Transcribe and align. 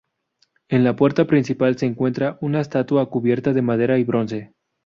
En 0.69 0.83
la 0.83 0.95
puerta 0.95 1.27
principal 1.27 1.77
se 1.77 1.85
encuentra 1.85 2.39
una 2.41 2.59
estatua 2.61 3.07
cubierta 3.11 3.53
de 3.53 3.61
madera 3.61 3.99
y 3.99 4.03
bronce. 4.03 4.51